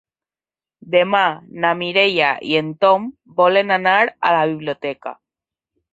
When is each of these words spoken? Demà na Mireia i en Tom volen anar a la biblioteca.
Demà 0.95 1.21
na 1.65 1.73
Mireia 1.83 2.31
i 2.53 2.57
en 2.63 2.73
Tom 2.85 3.07
volen 3.43 3.77
anar 3.79 3.97
a 4.07 4.33
la 4.39 4.43
biblioteca. 4.55 5.19